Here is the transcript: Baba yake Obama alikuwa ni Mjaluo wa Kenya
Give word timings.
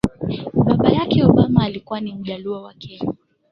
Baba 0.77 0.89
yake 0.89 1.23
Obama 1.25 1.63
alikuwa 1.63 1.99
ni 1.99 2.13
Mjaluo 2.13 2.61
wa 2.63 2.73
Kenya 2.73 3.13